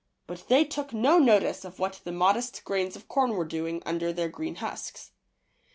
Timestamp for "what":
1.77-2.01